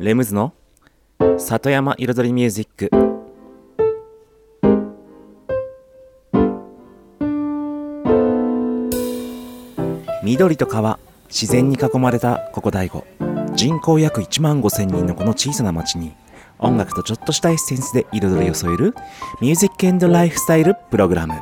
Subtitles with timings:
[0.00, 0.52] レムズの
[1.38, 2.90] 里山彩りミュージック。
[10.24, 10.98] 緑と川
[11.28, 13.04] 自然に囲まれたここ大悟。
[13.54, 16.12] 人口約1万5千人のこの小さな町に
[16.58, 18.96] 音楽とちょっとしたエッセンスで彩りを添える
[19.40, 21.34] ミュージックエンドライフスタイルプログラム。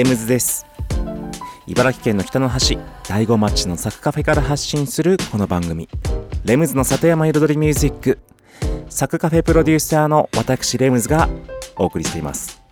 [0.00, 0.64] レムズです。
[1.66, 5.90] 茨城県の北の端大子町のサクカフェから発信するこの番組。
[6.42, 8.18] レムズの里山彩りミュージック。
[8.88, 11.28] サクカフェプロデューサーの私レムズが
[11.76, 12.62] お送りしています。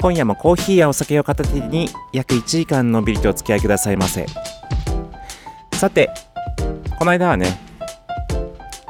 [0.00, 4.26] 今夜もコーヒーやお酒を片手に約1時間のんびりとお付き合いくださいませ。
[5.74, 6.10] さて
[6.98, 7.60] この間はね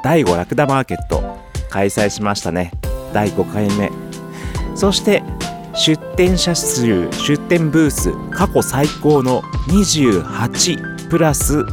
[0.03, 1.21] 第5ラクダマーケット
[1.69, 2.71] 開催しましたね。
[3.13, 3.91] 第5回目。
[4.75, 5.21] そして
[5.75, 11.65] 出店者数出店ブース過去最高の28プラス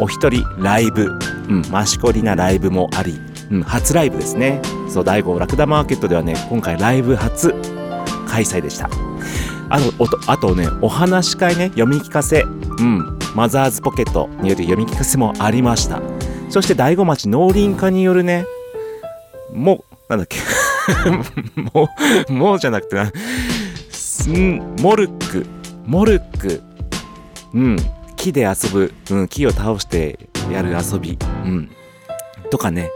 [0.00, 1.10] お一人ライブ、
[1.48, 3.18] うん、マシコリなライブもあり、
[3.50, 4.60] うん、初ライブですね。
[4.88, 7.54] そう第5ラクダマーケットではね今回ライブ初
[8.26, 8.88] 開催でした。
[9.68, 12.42] あとおとあとねお話し会ね読み聞かせ。
[12.42, 16.00] うんマザーズポケットによる読み聞かせもありました。
[16.48, 18.46] そして大子町農林課によるね
[19.52, 20.38] もうなんだっけ。
[21.74, 21.88] も
[22.28, 23.12] う、もうじゃなくてな、
[23.90, 25.46] すん、モルック、
[25.84, 26.62] モルック、
[27.54, 27.76] うん、
[28.16, 30.18] 木で遊ぶ、うん、木を倒して
[30.50, 31.70] やる遊び、うん、
[32.50, 32.90] とかね、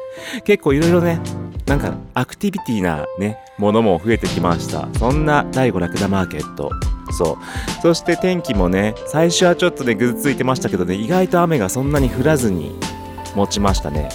[0.44, 1.20] 結構いろいろね、
[1.66, 4.88] なんかアクティビティなね、ものも増えてきました。
[4.98, 6.70] そんな第5ラクダマーケット。
[7.12, 7.38] そ
[7.78, 7.82] う。
[7.82, 12.74] そして天気もね、最初はちょっとね、ぐずついてましたけどね、意外と雨がそんなに降らずに
[13.34, 14.08] 持ちましたね。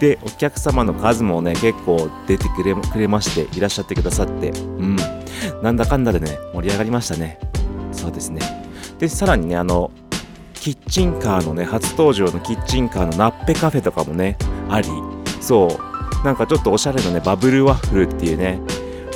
[0.00, 4.96] でお客様の数もね結構出てくれくれましていらっしゃってくださってうん。
[5.62, 7.38] なんだかんだでね盛り上がりましたね。
[7.92, 8.40] そうですね。
[8.98, 9.90] でさらにねあの
[10.54, 14.36] キッチンカーのね初登場のキッチンカーのナッペカフェとかもね
[14.68, 14.88] あり
[15.40, 15.78] そ
[16.22, 16.24] う。
[16.24, 18.60] なんかちょっとおしゃれなねバブルワッフルっていうね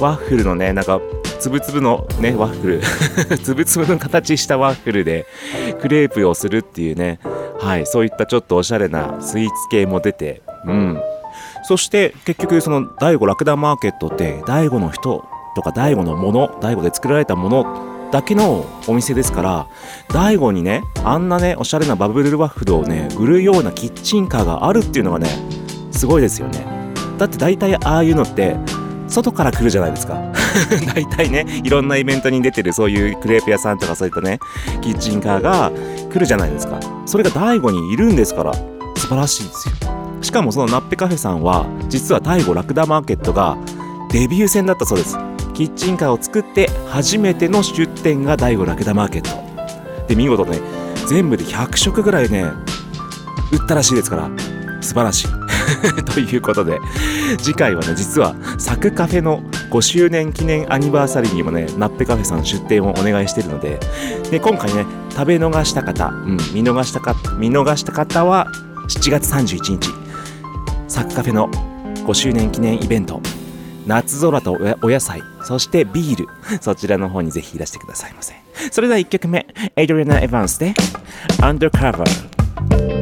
[0.00, 1.00] ワッフルのねなんか
[1.38, 2.80] つぶつぶのねワッフル。
[3.38, 5.26] つぶつぶの形したワッフルで
[5.80, 7.20] クレープをするっていうね。
[7.58, 11.00] はいそういったちょっとおしゃれなスイーツ系も出てうん。
[11.64, 19.66] そして結局その第5ラクダマーケットって第5の人とか第5のもの、第5で作られたものだけのお店ですから、
[20.08, 25.28] 第5にね、あんなね、おしゃれなバブルワッフルをね、売るようなキッチンカーがあるっていうのがね、
[25.90, 26.64] すごいですよね。
[27.18, 28.56] だって大体ああいうのって、
[29.08, 30.20] 外から来るじゃないですか。
[30.94, 34.38] 大体ね、いろんなイベントに出てるそういうクレープ屋さんとかそういったね、
[34.80, 35.72] キッチンカーが
[36.12, 36.78] 来るじゃないですか。
[37.06, 38.52] それが第5にいるんですから、
[38.96, 40.03] 素晴らしいですよ。
[40.24, 43.58] しかもそのナッペカフェさんは実は第5ラクダマーケットが
[44.10, 45.18] デビュー戦だったそうです。
[45.52, 50.08] キッチンカーを作って初めての出店が第5ラクダマーケット。
[50.08, 50.60] で見事ね
[51.06, 52.44] 全部で100食ぐらいね
[53.52, 54.30] 売ったらしいですから。
[54.80, 55.28] 素晴らしい。
[56.12, 56.78] ということで
[57.38, 63.80] 次回はね実はサクカフェの5周年記念アニバーサリーにもねナッペカフェさん出店をお願いしてるので
[64.30, 68.46] で今回ね食べ逃した方、うん、見逃したか見逃した方は
[68.88, 70.03] 7月31日。
[70.94, 71.50] サッカフェの
[72.06, 73.20] 5周年記念イベント
[73.84, 76.28] 夏空とお野菜そしてビール
[76.60, 78.34] そちらの方にぜひいらしてくださいませ。
[78.70, 79.44] それでは1曲目
[79.74, 80.72] エイドリアナ・エヴァンスで
[81.40, 82.93] Undercover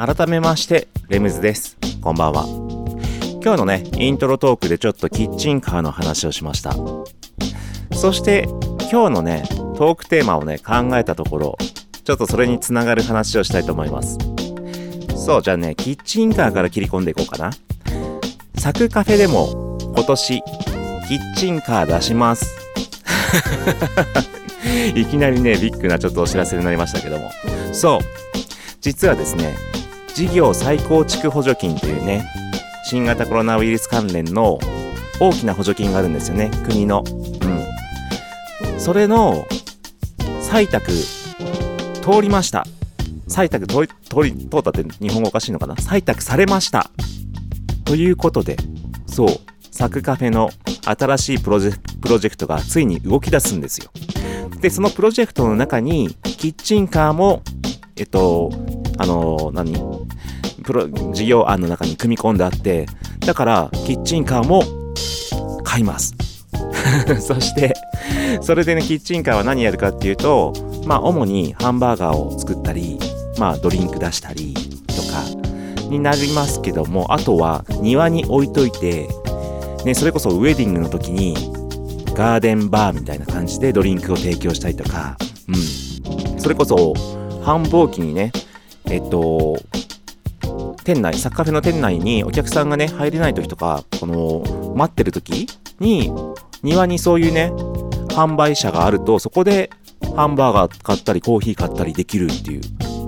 [0.00, 1.76] 改めましてレムズです。
[2.00, 2.46] こんばんは。
[3.44, 6.72] 今日のねイントロトークでちょっとキッチンカーの話をしました。
[7.94, 8.46] そして
[8.90, 9.42] 今日のね
[9.76, 11.58] トークテーマをね考えたところ
[12.02, 14.16] ちょっとそれにつながる話をしたいと思います。
[15.16, 17.50] そうじゃあねキッチンカーから切り込んでいこうかな。
[18.56, 20.42] サクカフェでも今年
[21.08, 22.56] キッチンカー出します。
[24.96, 27.30] いきなりねビッグなちょっとお知らせになりましたけども。
[27.74, 28.00] そう
[28.80, 29.54] 実はですね
[30.20, 32.30] 事業再構築補助金というね
[32.84, 34.58] 新型コロナウイルス関連の
[35.18, 37.02] 大きな補助金があるんですよね国の。
[37.06, 38.78] うん。
[38.78, 39.46] それの
[40.42, 40.90] 採択
[42.02, 42.66] 通りました。
[43.28, 43.88] 採択通り
[44.34, 45.74] 通ったって日本語おかしいのかな？
[45.76, 46.90] 採択されました。
[47.86, 48.58] ということで
[49.06, 49.28] そう
[49.70, 50.50] サクカフェの
[50.84, 53.90] 新しいプロジェプロジェクトがついに動き出すんですよ。
[54.60, 57.42] でそのプロジェクトの中にキッチンカーも
[58.00, 58.50] えっと
[58.96, 59.74] あの何？
[60.64, 62.86] プロ事業案の中に組み込んであって
[63.20, 64.62] だからキッチンカーも
[65.64, 66.14] 買います。
[67.20, 67.74] そして
[68.40, 70.54] それでねキッチンカーは何やるかっていうと
[70.86, 72.98] まあ主にハンバーガーを作ったり
[73.38, 74.54] まあドリンク出したり
[74.86, 79.08] とかになりますけどもあとは庭に置いといて
[79.84, 81.34] ねそれこそウェディングの時に
[82.14, 85.18] ガーデンバーみたいな感じでドリンクを提供したりとか
[85.48, 85.90] うん。
[86.40, 86.94] それこそ
[87.42, 88.32] 繁忙期にね
[88.86, 89.56] えっと
[90.84, 95.46] 店内、サッカーフェの店内にお客さんがね、入れない時とか、この、待ってる時
[95.78, 96.10] に、
[96.62, 97.52] 庭にそういうね、
[98.08, 99.70] 販売者があると、そこで
[100.16, 102.60] ハンバーガー買ったり、コーヒー買ったりできるっていう、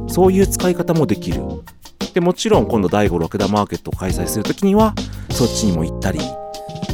[0.08, 1.42] そういう使い方もできる。
[2.14, 4.94] で、もちろん今度第5ラクダマーケットを開催するときには、
[5.30, 6.20] そっちにも行ったり、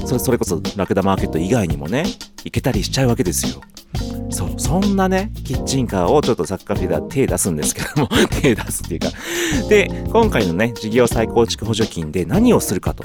[0.07, 2.04] それこそラクダマーケット以外にもね、
[2.45, 3.61] 行けたりしちゃうわけですよ。
[4.30, 8.08] そう、そんなね、キッチンカーをちょっとサッカーフィーダー手出すんですけども、
[8.40, 9.08] 手出すっていうか。
[9.68, 13.04] で、今回のね、事業再構築補助金で何をするかと。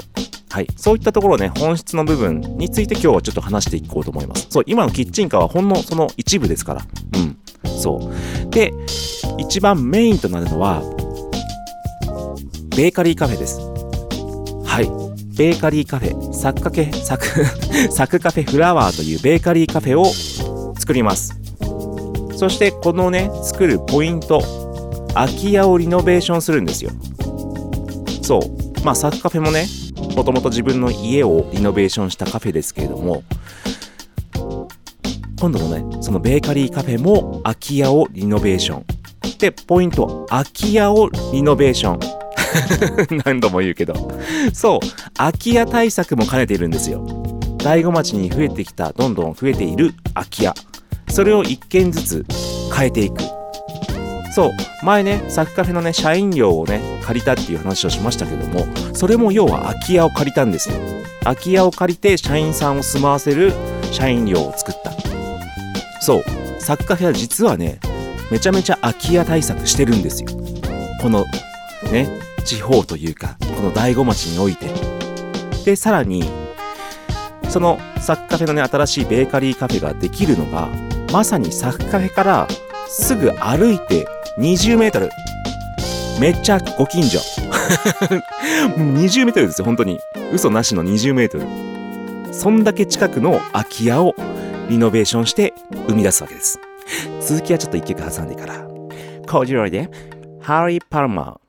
[0.50, 0.68] はい。
[0.76, 4.46] そういったところね、本質の部分について今日はちょっと話していこうと思います。
[4.50, 6.82] そう、今のキッチンカーはほんのその一部ですから。
[7.14, 7.36] うん。
[7.68, 8.10] そ
[8.46, 8.50] う。
[8.50, 8.72] で、
[9.38, 10.82] 一番メインとなるのは、
[12.76, 13.60] ベーカリーカフェです。
[14.64, 15.04] はい。
[15.36, 17.26] ベーカリーカフェ、サクカフェ、サク、
[17.90, 20.04] サクカフェフラワーというベーカリーカフェを
[20.78, 21.38] 作ります。
[22.36, 24.42] そしてこのね作るポイント
[25.14, 26.90] 空き家をリノベーションするんですよ。
[28.22, 28.84] そう。
[28.84, 29.66] まあサッカフェもね
[30.14, 33.22] もともと自分の家をリノベーションしたカフェですけれども
[35.40, 38.84] 今度のねそのベーカリーカフェも空き家をリノベーション。
[39.38, 42.24] でポイント空き家をリノベーション。
[43.24, 43.94] 何度も言うけど。
[44.52, 44.80] そう。
[45.16, 47.04] 空き家対策も兼ねているんですよ。
[47.64, 50.52] 大子町に増えてきたどんどん増えている空き家。
[51.08, 52.26] それを1軒ずつ
[52.76, 53.22] 変えていく。
[54.34, 54.50] そう
[54.84, 60.76] 前ねサクカフェのね社員寮をね借りたっていう話をしましたけどもそれも要は空き家を借りたんですよ。
[61.22, 63.54] 空き家を借りて社員さんを住まわせる
[63.92, 64.92] 社員寮を作った。
[66.02, 66.24] そう
[66.58, 67.80] サクカフェは実はね
[68.30, 70.28] めちゃめちゃ空き家対策してるんですよ。
[71.00, 71.24] この
[71.90, 72.08] ね
[72.44, 74.68] 地方というかこの大子町において。
[75.64, 76.43] でさらに
[77.54, 80.68] そのサクカフェのね、新しいベーカリーカフェができるのが、
[81.12, 82.48] まさにサクカフェから
[82.88, 84.08] すぐ歩いて
[84.38, 85.08] 20メートル。
[86.20, 87.20] めっちゃご近所。
[88.74, 90.00] 20メートルですよ、本当に。
[90.32, 91.46] 嘘なしの20メートル。
[92.32, 94.16] そんだけ近くの空き家を
[94.68, 95.54] リノベーションして
[95.86, 96.58] 生み出すわけです。
[97.20, 98.66] 続きはちょっと一曲挟んでから。
[99.28, 99.88] コージロイで、
[100.40, 101.43] ハリー・パルマー。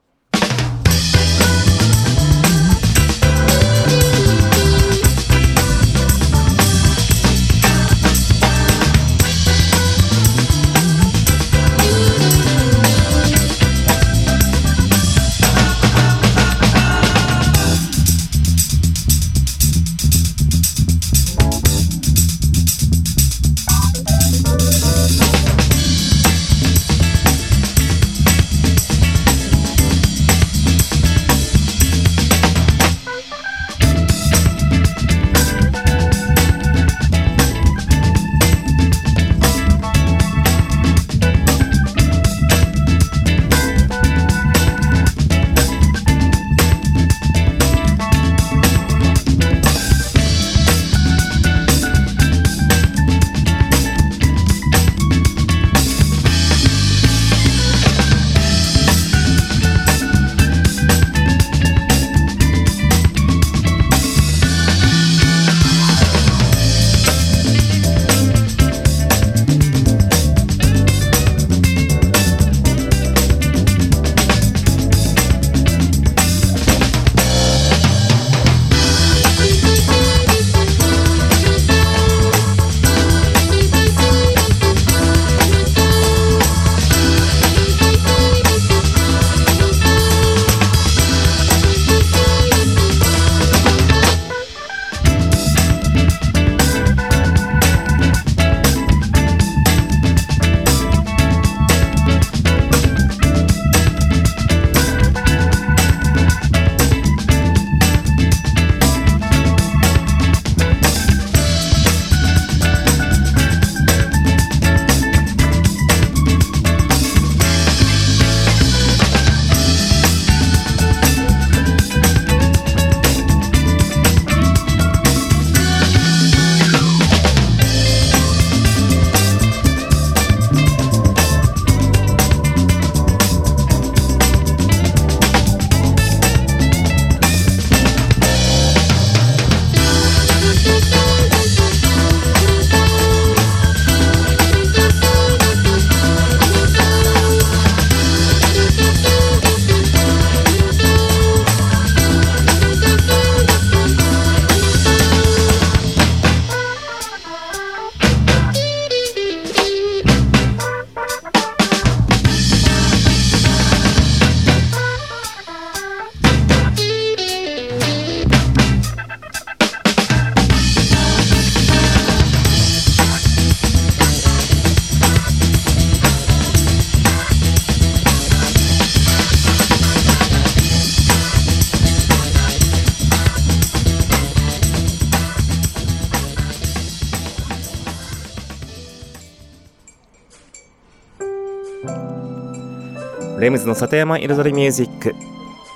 [193.46, 195.14] レムズの里山彩りミュージック。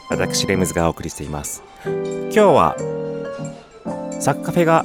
[0.10, 1.62] 私レムズがお送りしています。
[1.86, 2.76] 今日は
[4.20, 4.84] サッカフェが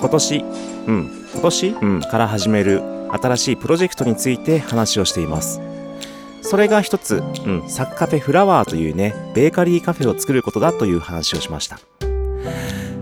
[0.00, 0.38] 今年
[0.88, 5.60] うん今年、うん、から始める新しいプロジェクトについて話をしています。
[6.42, 11.78] それが一つ、うん、サッカフェフラワーというねベーカリーカフェを作ることだという話をしました。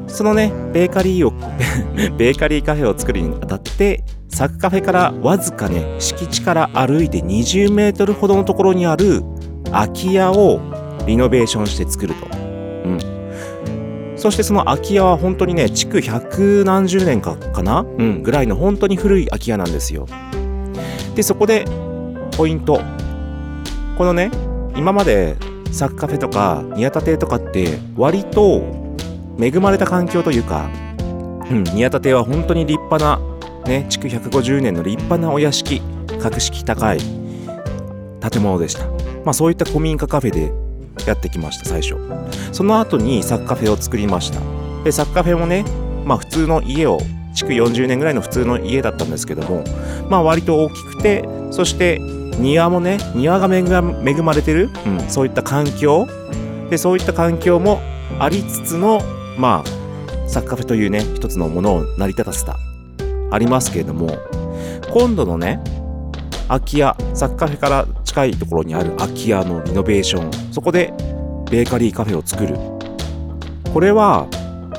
[0.06, 1.30] そのねベーカリーを
[2.18, 9.22] ベーカリーカフェを作るにあたってサッカフェからわずかね敷地から歩いて20メートルほどのところにある
[9.70, 10.60] 空き家を
[11.06, 12.26] リノベーションして作ると。
[12.36, 12.38] う
[12.94, 14.14] ん。
[14.16, 17.82] そしてその空き家は本当にね、築百何十年かかな？
[17.82, 20.06] うん、ぐらいの本当に古い空き家なんですよ。
[21.14, 21.64] で、そこで、
[22.36, 22.80] ポイント。
[23.96, 24.32] このね、
[24.76, 25.36] 今まで
[25.70, 28.64] サッカフェとか宮田邸とかって割と
[29.40, 30.68] 恵まれた環境というか、
[31.48, 33.20] うん、宮田邸は本当に立派な、
[33.66, 35.80] ね、築150年の立派なお屋敷、
[36.20, 38.86] 格式高い建物でした。
[39.24, 40.52] まあそういった古民家カフェで
[41.06, 41.96] やってきました最初。
[42.52, 44.40] その後にサッカフェを作りました。
[44.84, 45.64] でサッカフェもね
[46.04, 46.98] まあ普通の家を
[47.34, 49.64] 築40年ぐらいの普通の家だったんですけども
[50.08, 51.98] まあ割と大きくてそして
[52.38, 53.62] 庭もね庭が恵
[54.22, 56.06] まれてる、うん、そういった環境。
[56.70, 57.80] でそういった環境も
[58.18, 59.00] ありつつの
[59.38, 62.58] まあサッカフェというね一つのものを成り立たせた
[63.34, 64.16] ありますけれども
[64.92, 65.60] 今度のね
[66.48, 70.92] 空き家サッカーフェから近いところにある空き家のリノベーションそこで
[71.50, 72.56] ベーカリーカフェを作る。
[73.72, 74.28] これは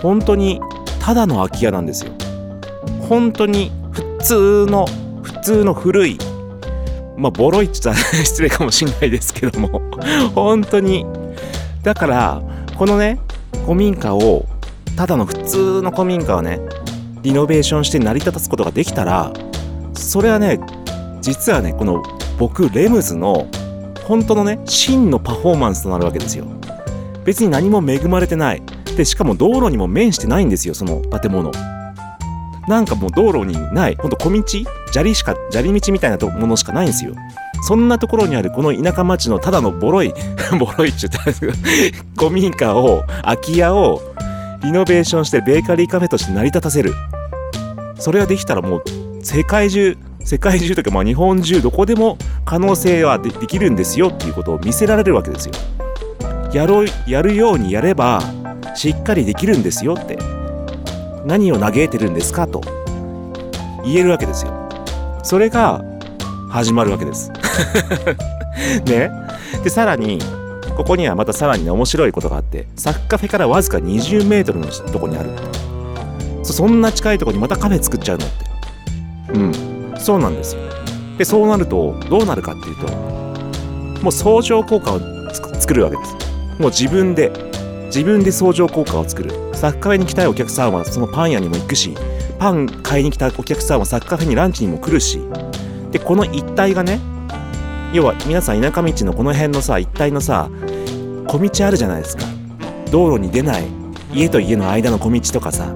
[0.01, 0.61] 本当に
[0.99, 2.11] ただの空き家なんですよ。
[3.09, 4.85] 本当に普通の
[5.21, 6.17] 普通の古い
[7.17, 9.81] まあボロいっちゃ 失礼かもしんないですけども
[10.33, 11.05] 本当に。
[11.83, 12.41] だから
[12.77, 13.19] このね
[13.63, 14.45] 古民家を
[14.95, 16.59] ただの普通の古民家をね
[17.25, 19.33] リノベーションして成り立たすことができたら
[19.95, 20.59] それはね
[21.21, 22.03] 実はねこの
[22.37, 23.47] 僕レムズの
[24.07, 26.45] 本当のね真のパフォーマンスとなるわけですよ。
[27.23, 28.61] 別に何も恵まれてない。
[28.95, 31.51] でしかも道路にも面してないんですよその建物。
[32.67, 33.95] なんかもう道路にない。
[33.95, 34.43] ほんと小道？
[34.91, 37.15] 砂利しか砂利道みたいなものしかないんですよ。
[37.67, 40.13] そんなところにあるこの田舎町のただのボロい
[40.59, 41.53] ボロいって言ったんですけど
[42.15, 44.03] 古民家を空き家を
[44.63, 46.93] リノベーションしてベーカリーカフェとして成り立たせる。
[48.05, 48.83] それができたらもう
[49.23, 55.53] 世界中世界中というか、まあ、日本中どこでも可能性はできるんですよっていうことを見せられるわけですよ。
[56.53, 58.21] やろうやるようにやれば
[58.75, 60.19] しっかりできるんですよって
[61.25, 62.61] 何を嘆いてるんですかと
[63.83, 64.53] 言えるわけですよ。
[65.23, 65.83] それが
[66.51, 67.31] 始まるわけです。
[68.85, 69.09] ね。
[69.63, 70.19] でさらに
[70.77, 75.31] ここにはまたさらに、ね、面白いことがあってサッカフェからわずか20メートルのとこにある
[76.53, 78.45] そんな近いとこにまたカフェ作っちゃうのって。
[79.33, 79.95] うん。
[79.97, 80.61] そうなんですよ。
[81.17, 82.91] でそうなるとどうなるかっていうと
[84.01, 84.99] もう相乗効果を
[85.59, 86.13] 作るわけです。
[86.59, 87.31] もう自分で
[87.85, 89.31] 自分で相乗効果を作る。
[89.53, 91.95] サッカフェに来たいお客さんはそのパン屋にも行くし
[92.37, 95.21] パン買いに来たお客さんはサッカフェにランチにも来るし
[95.91, 96.99] でこの一帯がね
[97.93, 100.49] 要は皆さん田舎道のこの辺のさ一帯のさ
[101.27, 102.25] 小道あるじゃないですか。
[102.91, 103.63] 道路に出ない
[104.13, 105.73] 家と家の間の小道とかさ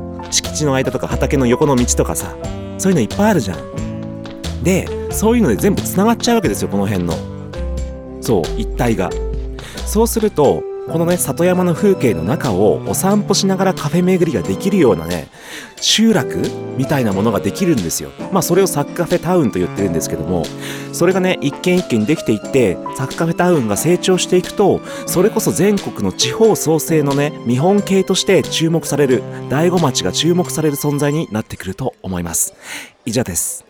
[0.61, 2.35] の間とか畑の横の道とかさ
[2.77, 4.63] そういうのいっぱいあるじゃん。
[4.63, 7.13] でそういうので全部つながっちゃうわけですよこの辺の。
[8.21, 9.09] そう一体が。
[9.85, 15.27] そうするとこのね里山の風景の中をお散歩しながらカフェ巡りができるようなね
[15.79, 16.41] 集落
[16.77, 18.11] みたいなものができるんですよ。
[18.31, 20.43] まあそれをサッカフェタウンと言ってるんですけども
[20.91, 32.53] それがね一軒一軒できていってサッカフェタウンが成長していくとそれこそ全国の地方創生のね見本系として注目される醍醐町が注目される存在になってくると思います。
[33.05, 33.68] 以上です。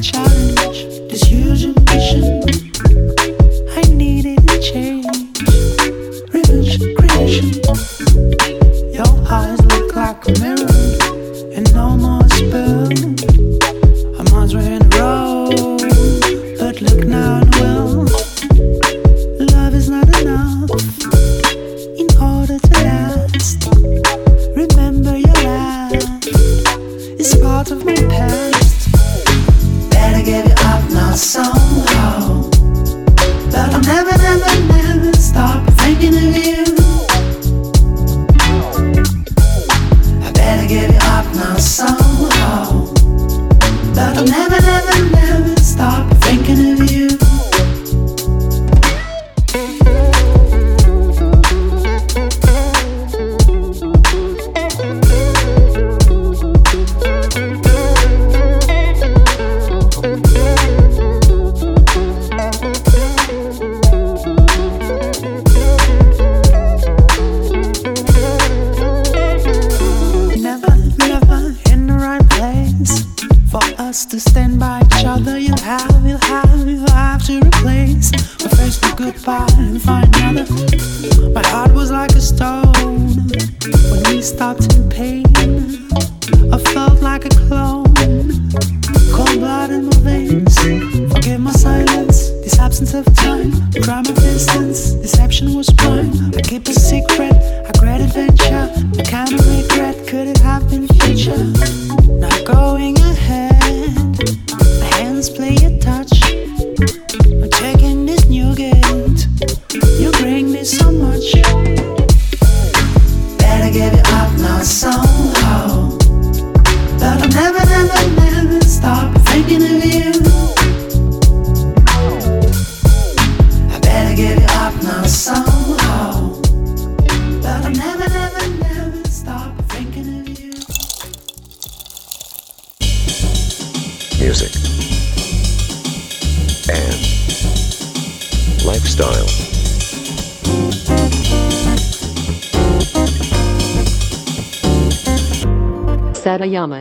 [0.00, 0.37] Tchau.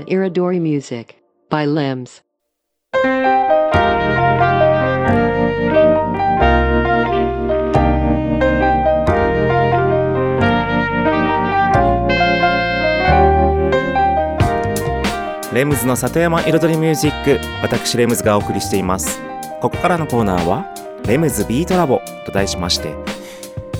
[0.10, 1.16] Iridori Music
[1.50, 2.24] by Limbs.
[15.54, 19.20] レムズの里山彩りミュージック私レムズがお送りしています
[19.60, 20.74] ここからのコーナーは
[21.06, 22.96] レムズビートラボと題しまして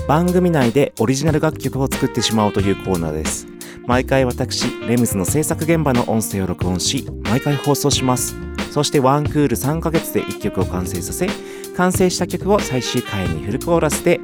[0.06, 3.57] 番組内でオリジナル楽曲を作ってしまおうというコーナーです
[3.88, 8.36] 毎回私レムズの制作現場の音声を録音し毎回放送します。
[8.70, 11.26] そしてワンクール3ヶ月で1曲を完成させ
[11.74, 14.20] 完成した曲を最終回にフルコーラスで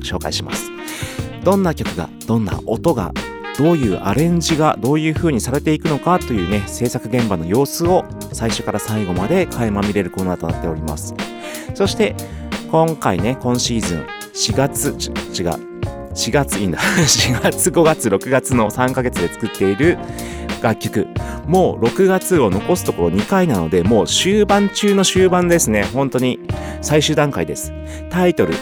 [0.00, 0.70] 紹介します。
[1.44, 3.12] どんな曲がどんな音が
[3.58, 11.14] どういうアレンジがどういう風にされていくのかというね制作現場の様子を最初から最後まで垣間見れるコーナーとなっております。
[11.74, 12.16] そして
[12.70, 14.96] 今回ね今シーズン4月
[15.38, 15.71] 違う
[16.14, 19.98] 4月いいんだ4月5月6月の3ヶ月で作っている
[20.62, 21.08] 楽曲。
[21.46, 25.84] もう6月を残すところ2回なのでもう終盤中の終盤ですね。
[25.84, 26.38] 本当に。
[26.82, 27.72] 最終段階です。
[28.10, 28.54] タイトル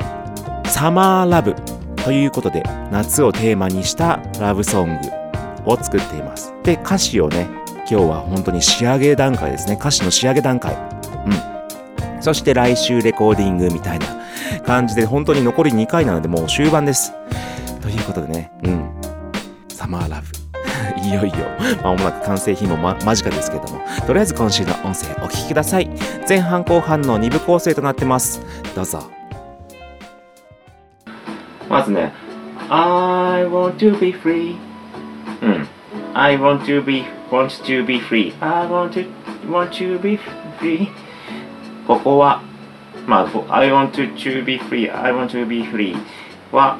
[0.68, 1.54] 「サマーラブ」
[2.04, 6.52] ということで夏をテーマにしたラブソングを作っています。
[6.62, 7.48] で歌詞をね
[7.90, 9.78] 今日は本当に仕上げ段階ですね。
[9.80, 10.74] 歌詞の仕上げ段階。
[10.74, 12.22] うん。
[12.22, 14.06] そして来週レコーディングみたいな
[14.64, 17.12] 感じで本当に残り2回なのでもう終盤です。
[17.80, 18.90] ということでねうん。
[19.68, 20.26] サマーラブ
[21.06, 21.34] いよいよ。
[21.82, 23.80] まもなく完成品も、ま、間近ですけども。
[24.06, 25.90] とりあえず今週の音声お聞きください。
[26.28, 28.40] 前半後半の2部構成となってます。
[28.74, 29.10] どうぞ。
[31.68, 32.12] まずね
[32.68, 34.56] I want to be free
[35.42, 35.68] うん。
[36.14, 39.06] I want to be want to be free I want to
[39.50, 40.18] want to be
[40.60, 40.88] free
[41.86, 42.40] ここは
[43.06, 44.90] まあ I want to, to be free.
[44.90, 45.96] I want to be free
[46.52, 46.78] は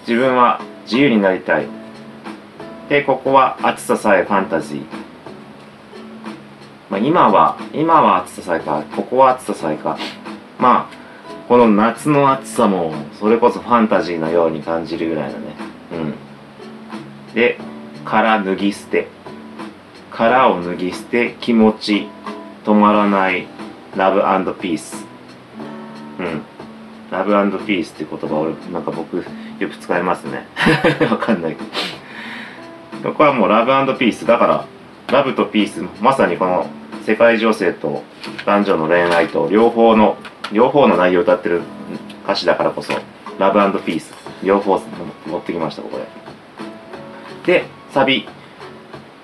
[0.00, 1.66] 自分は自由になりたい。
[2.88, 4.84] でここは暑ささえファンタジー。
[6.90, 9.98] まあ今は今は暑ささえかここは暑ささえか。
[10.58, 10.96] まあ
[11.48, 15.54] この夏の暑さもそれこそファンタジーのように感じるぐらいだね。
[15.92, 17.34] うん。
[17.34, 17.58] で
[18.04, 19.08] 殻脱ぎ捨て。
[20.10, 22.08] 殻を脱ぎ捨て気持ち
[22.64, 23.46] 止まらない。
[23.96, 24.20] ラブ
[24.60, 25.05] ピース
[26.18, 26.42] うん。
[27.10, 29.22] ラブピースっていう言葉俺なんか僕よ
[29.68, 30.46] く使いますね。
[31.10, 31.62] わかんないけ
[33.02, 33.10] ど。
[33.10, 34.64] ここはもうラブピースだから
[35.08, 36.66] ラブとピースまさにこの
[37.04, 38.02] 世界情勢と
[38.44, 40.16] 男女の恋愛と両方の
[40.52, 41.62] 両方の内容を歌ってる
[42.24, 42.92] 歌詞だからこそ
[43.38, 44.80] ラブピース両方
[45.26, 45.98] 持ってきましたここ
[47.46, 47.60] で。
[47.60, 48.28] でサビ。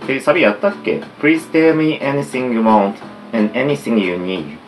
[0.08, 2.94] えサビやったっけ？Please tell me anything you want
[3.32, 4.61] and anything you need.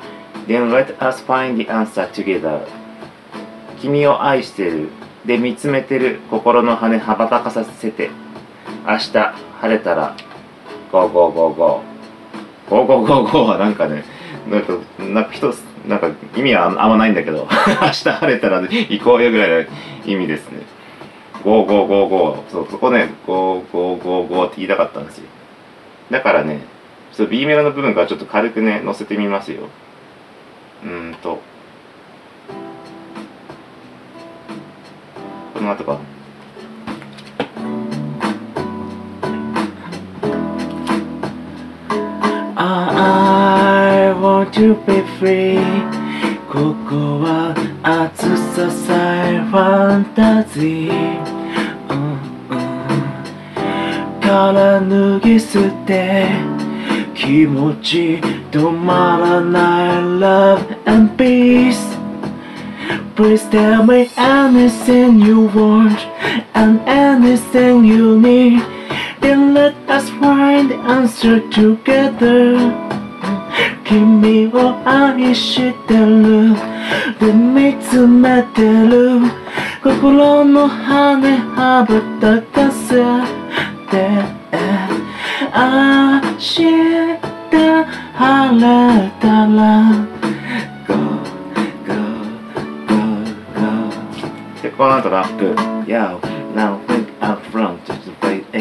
[0.46, 2.66] Then let us find the answer together.
[3.80, 4.88] 君を愛してる。
[5.24, 8.10] で見つめてる心の羽羽ばたかさせて。
[8.86, 10.14] 明日晴れたら
[10.92, 11.80] GoGoGoGo
[12.68, 14.04] GoGoGoGo はなんかね
[14.48, 17.48] なんかなんか一つなんか意味はあんまないんだけど
[17.80, 19.70] 明日晴れたら、ね、行こうよぐらいの
[20.04, 20.60] 意味ですね。
[21.44, 25.24] 5555そうそこね5555って言いたかったんですよ。
[26.10, 26.60] だからね
[27.12, 29.68] ちょっと B メロの部分からちょっと軽くね載せてみますよ。
[30.84, 31.40] うーんと。
[35.54, 35.98] この後か。
[42.56, 46.04] I want to be free.
[46.54, 50.90] ここは暑ささえファンタジー、
[51.90, 52.12] うん
[52.48, 56.53] うん、から脱ぎ捨て
[57.23, 57.97] 気 気持ち
[58.51, 61.79] 止まらない Love and peace
[63.15, 65.97] Please tell me anything you want
[66.55, 68.61] and anything you need
[69.21, 72.57] Then let us find the answer together
[73.83, 76.53] 君を愛してる
[77.19, 79.19] で見つめてる
[79.83, 81.15] 心の羽
[81.55, 82.95] 羽ばたかせ
[83.89, 84.39] て
[85.53, 86.53] 明日
[88.13, 88.65] 晴れ
[89.21, 89.57] たら
[90.87, 90.93] Go,
[91.85, 91.93] go,
[92.87, 92.93] go,
[93.55, 93.61] go
[94.61, 95.43] で、この後ラップ
[95.89, 96.19] Yo,
[96.53, 98.57] now think up front to the plate A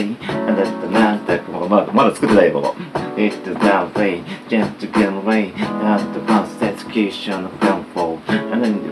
[0.47, 2.77] And that's the last that まだまだ作ってないよ、ここ
[3.17, 8.19] It's the down play, just to get away Out the fast execution of ground fall
[8.29, 8.91] And then the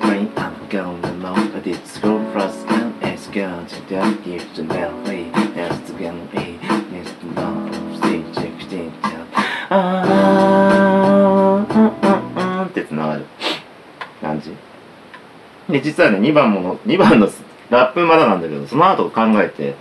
[15.82, 17.30] 実はね、2番もの、2番の
[17.70, 19.76] ラップまだなんだけど、その後考えて、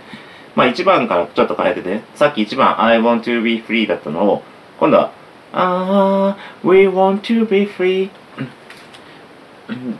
[0.55, 4.43] まあ1番からちょっと変えてて、さっき1番 I want to be free だったのを、
[4.79, 5.11] 今度は、
[5.53, 8.09] あー、we want to be free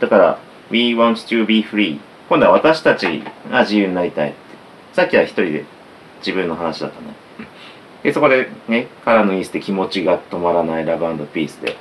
[0.00, 0.38] だから、
[0.70, 4.38] we want to be free 今度は私たちが自由になりたいって。
[4.92, 5.64] さっきは一人で
[6.18, 7.14] 自分の話だったね。
[8.02, 11.76] で、そこでね、からのイースで気持ちが止まらないラブピースで、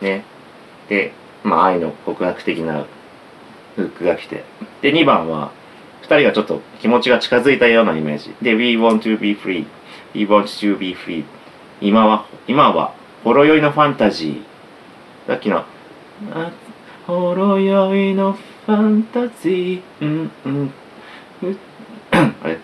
[0.00, 0.24] ね。
[0.88, 1.12] で、
[1.44, 2.86] まあ愛の告白的な
[3.76, 4.44] フックが来て。
[4.80, 5.52] で、2番は、
[6.02, 8.34] 2人がちょっと気持ちが近づいたようなイメージ。
[8.42, 9.66] で、We want to be free.
[10.14, 11.24] We want to be free.
[11.80, 15.26] 今は、今は、ほろ酔いのファンタジー。
[15.26, 15.64] さっきの、
[17.06, 20.04] ほろ酔いのファンタジー。
[20.04, 20.72] うん、うん。
[21.42, 21.56] う
[22.12, 22.58] あれ、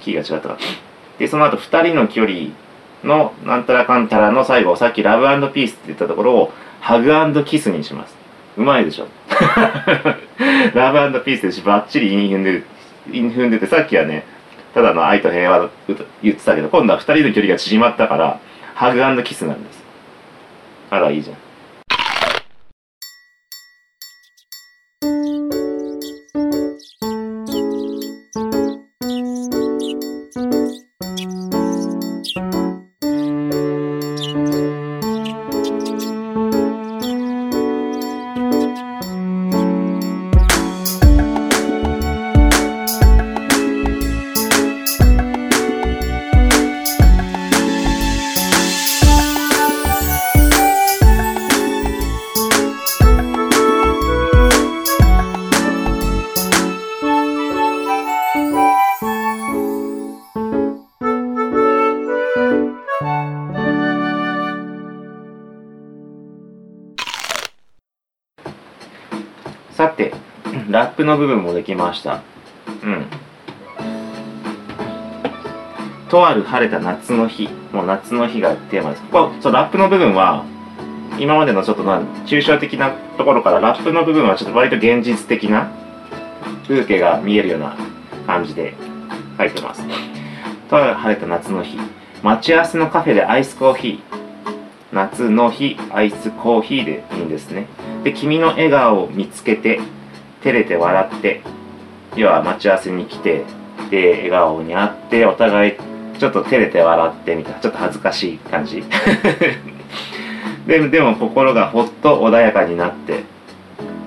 [0.00, 0.58] キーが違ったか。
[1.18, 2.50] で、その後2人の距離
[3.04, 8.19] のなんたらかんたらの最後、さっきラブピースって言ったところを、ハグキスにします。
[8.60, 9.08] うまいでしょ
[10.74, 12.66] ラブピースでしバッチリ韻踏んでる、
[13.10, 14.26] 韻踏んでて、さっきはね、
[14.74, 15.70] ただの愛と平和と
[16.22, 18.38] 言ってたけど、今度は2人の距離が縮まったから、
[18.74, 19.82] ハグキスなんです。
[20.90, 21.36] あら、いいじゃん。
[71.10, 72.22] の部分もできました。
[72.82, 73.06] うん。
[76.08, 77.48] とある晴れた夏の日。
[77.72, 79.02] もう夏の日がテーマです。
[79.04, 80.44] ここそうラップの部分は、
[81.18, 85.70] 今までのちょっとな抽象的なところからラップの部分はちょっと割と現実的な
[86.66, 87.76] 風景が見えるような
[88.26, 88.74] 感じで
[89.36, 89.84] 書いてます。
[90.68, 91.78] とある晴れた夏の日。
[92.22, 94.20] 待ち合わせのカフェでアイスコーヒー。
[94.92, 97.66] 夏の日、アイスコーヒーでいいんですね。
[98.04, 99.80] で、君の笑顔を見つけて、
[100.42, 101.42] 照れて笑って、
[102.16, 103.44] 要は待ち合わせに来て、
[103.90, 105.72] で、笑顔に会って、お互い
[106.18, 108.84] ちょっと照れて笑ってみたいな、ちょっと恥ずかしい感じ。
[110.66, 113.24] で でも心がほっと穏やかになって、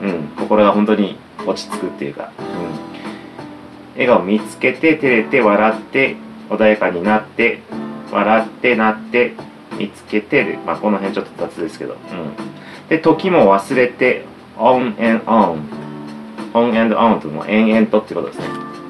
[0.02, 6.16] うん、心が本当に落ち着くっていうか、うん、笑顔見つけて、照れて、笑って、
[6.50, 7.62] 穏やかになって、
[8.12, 9.34] 笑って、なって、
[9.78, 12.00] 見つけてで、まあ、この辺ちょっと雑ですけど、うん。
[12.90, 14.26] で、時も忘れて、
[16.54, 16.74] on and on。
[16.74, 18.48] on and on というのは延々とってことですね。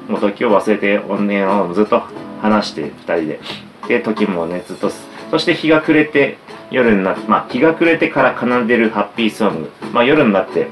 [0.08, 2.02] もう時を忘れて、on and on ずっと
[2.40, 3.40] 話して、二人で。
[3.88, 4.90] で、時もね、ずっと、
[5.30, 6.38] そして日が暮れて、
[6.70, 9.70] 夜になって、まあ、日が暮れてから奏でるハッピーソング。
[9.92, 10.68] まあ、夜になって、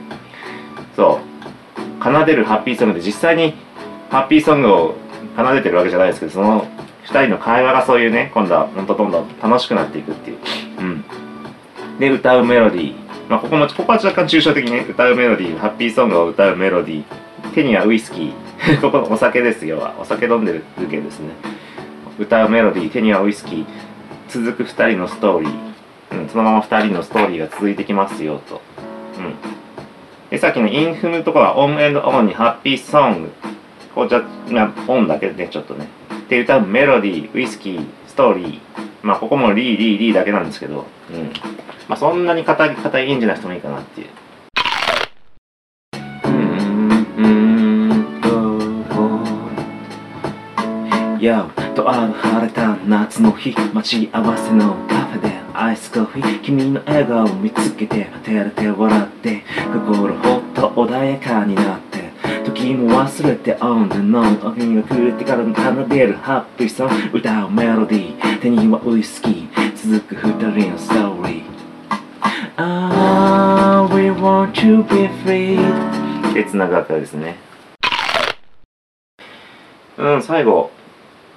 [0.97, 3.55] そう、奏でるハッピーソングで実際に
[4.11, 4.97] ハッピーソングを
[5.37, 6.67] 奏でてるわけじゃないですけど、その
[7.05, 10.39] 二人の会話がそういうね、今度はどんどんどんどん楽しくなっていくっていう。
[10.79, 11.05] うん。
[11.99, 13.02] で、歌うメロディー。
[13.29, 17.05] まあ、ここも、ここは若干抽象的に、歌うメロディー、ハッピーソングを歌うメロディー。
[17.55, 18.81] 手にはウイスキー。
[18.81, 19.93] ここお酒ですよ。
[19.99, 21.31] お酒飲んでる風景ですね。
[22.19, 23.65] 歌うメロディー、手にはウイスキー。
[24.29, 26.23] 続く二人のストーリー。
[26.23, 28.61] うん、そのまま二人のストーリーが続いてきますよ、と。
[29.19, 29.35] うん。
[30.31, 33.33] で、さっきのインフのところはオンエンドオンにハッピーソング。
[33.95, 34.23] こうじゃ、
[34.89, 35.89] オンだけでね、ちょっとね。
[36.29, 38.59] で、歌うメロディー、ウイスキー、ストーリー。
[39.03, 41.33] まあここもリーリーリーだけなんですけど、うん。
[41.89, 44.09] まあそんなに硬い、硬い弦じゃなくてもいいかなっていう。
[46.25, 46.33] うん
[47.17, 47.53] うんうん
[51.21, 61.92] やとある晴れた夏の日待ち合わせのカフェでアイスコーヒー君の笑顔を見つけて照れて笑って心ほっと穏やかになって
[62.43, 71.43] 時も忘れて on the note お君がくれてから奏でるハッピーソング歌うメロディー手にはウイスキー続く二人のストーリー。
[72.57, 76.35] Ah, we want to be free.
[76.35, 77.37] で繋がったですね。
[79.99, 80.71] うん最後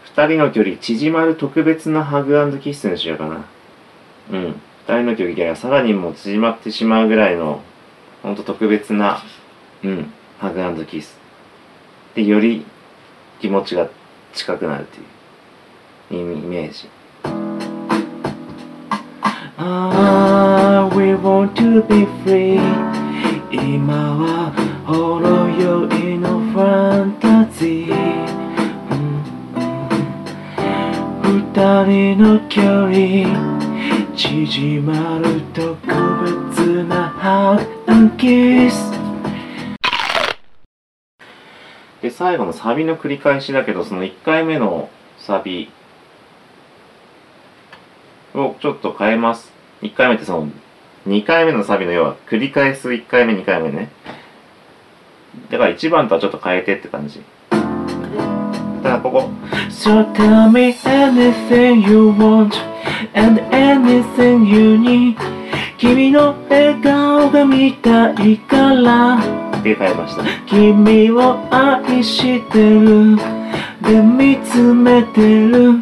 [0.04, 3.46] 二人の距離縮まる特別なハグキッスにしようかな。
[4.32, 7.62] うん二人の距離がさらにもう縮まってしまうぐらいの
[8.24, 9.22] ほんと特別な
[9.84, 10.14] うん。
[10.40, 11.18] ハグキス。
[12.14, 12.66] でより
[13.40, 13.90] 気持ちが
[14.34, 15.06] 近くなるっていう。
[16.12, 16.90] イメージ。
[19.58, 22.60] Ah, we want to be free.
[23.52, 24.52] 今は
[24.86, 27.94] ほろ酔いのファンタジー、
[28.92, 29.24] うん
[31.24, 33.56] 二人の距離。
[34.16, 35.76] 縮まる特
[36.24, 38.85] 別なハグキス。
[42.06, 45.72] で最後のサビの繰り返しだけどその1回目のサビ
[48.36, 49.52] をちょっと変えます。
[49.82, 50.50] 1回目ってその
[51.08, 53.90] 2回目のサビの要は繰り返す1回目2回目ね。
[55.50, 57.24] だから1番とはちょっと変えてって感じ。
[57.50, 59.32] ただここ。
[59.72, 62.54] So tell me anything you want
[63.16, 65.16] and anything you need
[65.80, 69.45] 君の笑顔が見たいから。
[69.66, 70.24] って変えました。
[70.46, 73.18] 君を愛してる。
[73.82, 75.82] で見つめてる。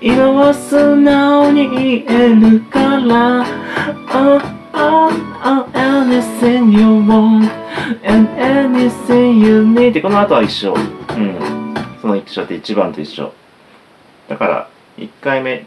[0.00, 3.46] 今は素直に言えるから。
[4.14, 4.40] Oh,
[4.74, 5.10] oh,
[5.44, 7.50] oh, anything you want
[8.04, 13.32] and anything you need でこの後は一緒うんその一緒って一番と一緒
[14.28, 15.66] だから1回目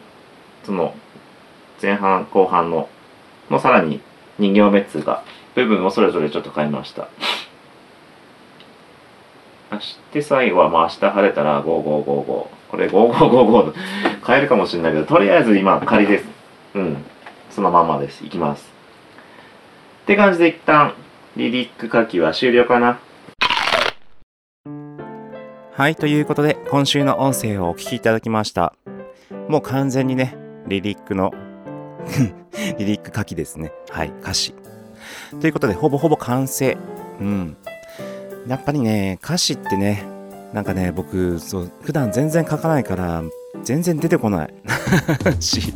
[0.63, 0.93] その
[1.81, 2.89] 前半後半の
[3.49, 4.01] のさらに
[4.39, 5.23] 2行目っつうか
[5.55, 7.07] 部分をそれぞれちょっと変えました
[9.71, 11.65] そして最後はまあ明日晴れたら5555
[12.25, 13.73] これ5555
[14.25, 16.25] 変えるかもしれないけどとりあえず今仮です。
[16.75, 16.97] うん。
[17.49, 18.25] そのまんまです。
[18.25, 18.65] いきます。
[20.03, 20.93] って感じで一旦
[21.35, 22.99] リリック書きは終了かな。
[25.71, 28.73] はいということで今週の音声をお聞きいただきました。
[29.49, 31.31] もう完全にねリリックの
[32.77, 33.71] リリック書きですね。
[33.89, 34.55] はい歌詞。
[35.39, 36.77] ということでほぼほぼ完成。
[37.19, 37.57] うん。
[38.47, 40.03] やっぱりね歌詞ってね
[40.53, 43.23] なんかね僕そう普段全然書かないから
[43.63, 44.53] 全然出てこない。
[45.41, 45.73] し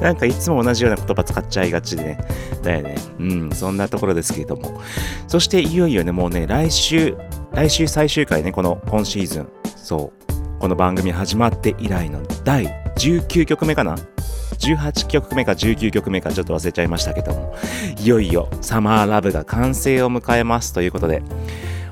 [0.00, 2.18] なんかいつも同じような言葉使っちゃいがちでね。
[2.62, 2.96] だよね。
[3.18, 4.80] うんそんなところですけれども。
[5.28, 7.16] そしていよいよねもうね来週
[7.52, 9.48] 来週最終回ねこの今シーズン。
[9.76, 10.32] そう。
[10.60, 13.96] この番組始まって以来の第19曲目かな
[14.58, 17.54] ？18曲目か19曲目かちょっと忘れちゃいましたけども。
[17.98, 21.22] いよいよサマーラブが完成を迎えますということで。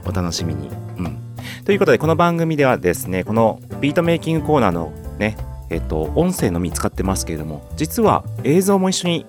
[0.08, 0.68] お楽しみに。
[0.98, 1.18] うん。
[1.64, 5.36] ということで、この番組ではですね、このビートメイキングコーナーのね、
[5.70, 9.26] えっと、音声のみ使ってますけれども、実は映像も一緒に、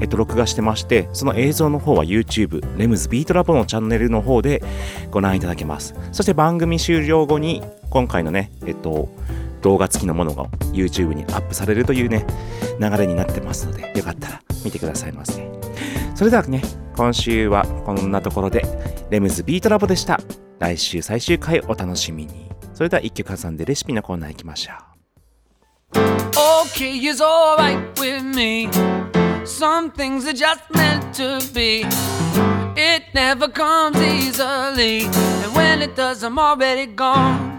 [0.00, 4.62] えっと、録画してまして、その映像の方は YouTube、レムズビートラボのチャンネルの方で
[5.10, 5.94] ご覧いただけます。
[6.12, 9.10] そして番組終了後に、今回のね、えっと、
[9.60, 12.26] 動画付きのものが YouTube にアップされるというね、
[12.80, 15.46] 流れになってますので、よかったら見てくださいませ。
[16.14, 16.62] それではね、
[16.96, 18.62] 今週はこんなところで、
[19.10, 20.20] レムズビートラボでした。
[20.58, 22.50] 来週最終回お楽しみに。
[22.74, 24.92] それでは一曲挟んでレシピのコーナー行きましょう。
[26.74, 28.68] Okay is alright with me.
[29.44, 31.84] Some things are just meant to be.
[32.76, 37.51] It never comes easily, and when it does, I'm already gone.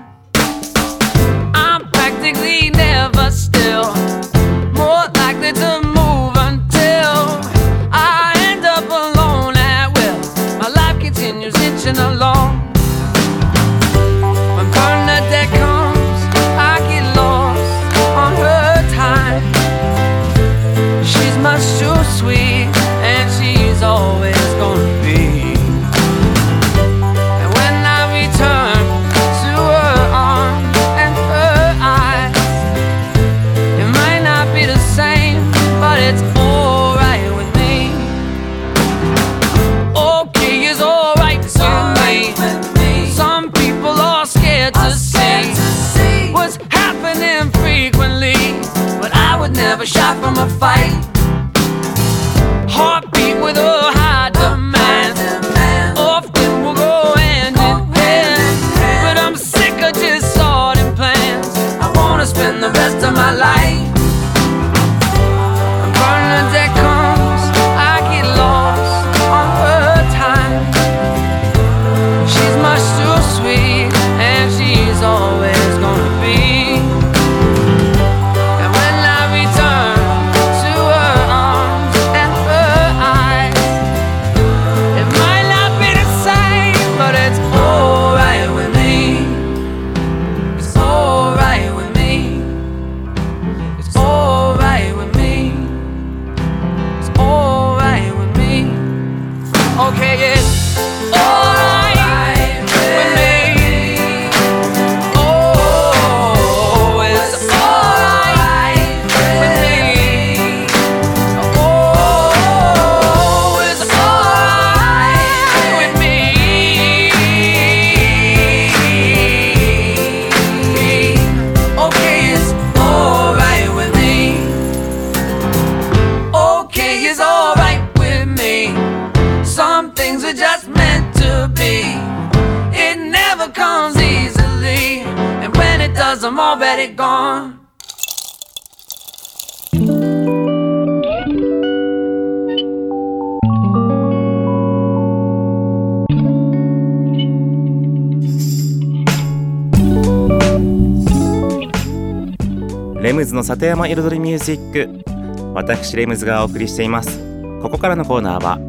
[153.43, 157.19] 里山彩りミュージック私レムズがお送りしています。
[157.61, 158.59] ここからのコーナーは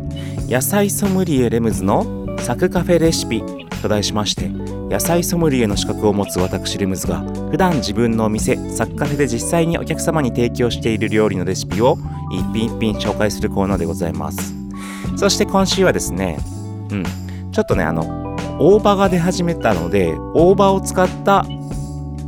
[0.48, 3.42] 野菜ソムリエレムズのサクカフェレシピ
[3.82, 7.20] と題しまして野菜ソムリエの資格を持つ私レムズが
[7.50, 11.96] 普段自分のお店サクカフェで実際にお客様に提供している料理のレシピを
[12.32, 14.54] 一品一品紹介するコーナーでございます。
[15.16, 16.38] そして今週はですね
[16.90, 17.04] うん
[17.52, 21.46] ちょっとねあの大葉が出始めたので大葉を使った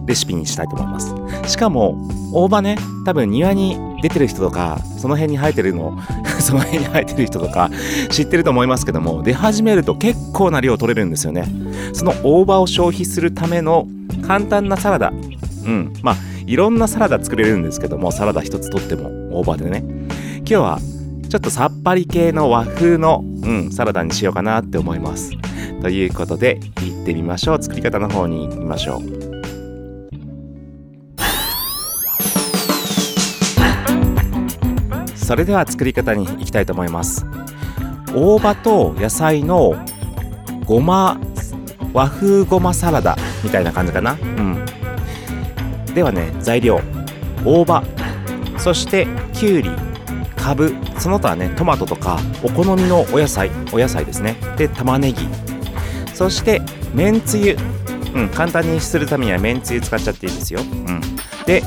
[0.07, 1.15] レシピにしたいと思います。
[1.47, 1.97] しかも
[2.37, 2.77] 大葉ね
[3.07, 5.99] 多分庭に出てる人とかその辺に生えてるの
[6.39, 7.71] その辺に生えてる人とか
[8.11, 11.49] 知ってると思いますけども出始めると結構な量取れるんですよね。
[11.95, 13.89] その大葉を消費するための
[14.27, 15.13] 簡単なサラダ。
[15.65, 15.95] うん。
[16.03, 16.17] まあ
[16.47, 19.83] いろんなサラダ作れるんですけどもサラダ一つとっても大葉でね。
[20.41, 20.81] 今日は
[21.31, 25.33] ちょっとさっぱり系の和風の、うん、サラダにしようかなって思います。
[25.81, 27.63] ということで行ってみましょう。
[27.63, 28.99] 作り方の方に行きましょ
[29.33, 29.36] う。
[35.27, 37.27] それでは作り方に行きたいと思います。
[38.15, 39.75] 大葉と野菜の
[40.65, 41.21] ごま
[41.93, 44.13] 和風ごまサラダみたいな感じかな。
[44.13, 44.65] うん。
[45.95, 46.81] ではね材料。
[47.45, 47.83] 大葉。
[48.57, 49.71] そしてきゅうり。
[50.37, 50.73] かぶ。
[50.97, 53.51] その他はねトマトとかお好みのお野菜。
[53.73, 54.37] お野菜ですね。
[54.57, 55.29] で玉ねぎ。
[56.15, 56.63] そして
[56.95, 57.57] めんつゆ。
[58.15, 58.29] うん。
[58.29, 60.61] 簡単にするためにはめんつゆ使っちゃっていいですよ。
[60.61, 61.01] うん。
[61.47, 61.65] で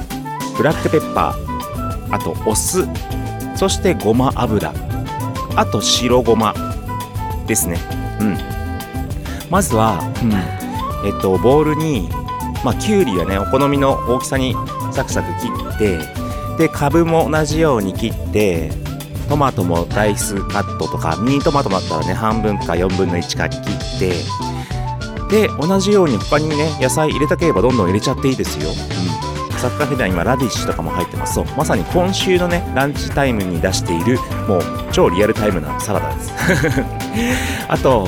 [0.55, 2.15] ブラックペッパー。
[2.15, 2.87] あとお酢。
[3.59, 4.73] そしてごま油。
[5.57, 6.53] あと白ごま。
[7.45, 7.77] ですね。
[8.21, 8.37] うん。
[9.49, 10.31] まずは、うん、
[11.05, 12.07] えっとボウルに
[12.63, 14.55] まあきゅうりはねお好みの大きさに
[14.93, 15.99] サクサク切って
[16.57, 18.71] でかぶも同じように切って
[19.27, 24.13] トマトもダイスカットとかミニトマトだったらね半分か4分の1か切って
[25.29, 29.28] で同じように他にね野菜入れたければどんどん入れちゃっていいですよ、うん、
[29.59, 31.33] サッカーフェでは今ラディッシュとかも入ってます。
[31.33, 31.45] そう。
[31.57, 36.31] まさに今週のねランチタイムに出しているもう超リアルタイムなサラダです。
[37.67, 38.07] あと